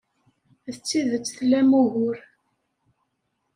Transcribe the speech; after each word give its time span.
D 0.73 0.75
tidet 0.85 1.25
tlam 1.37 1.69
ugur. 1.81 2.17